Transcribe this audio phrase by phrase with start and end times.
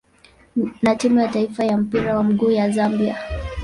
[0.81, 3.17] na timu ya taifa ya mpira wa miguu ya Zambia.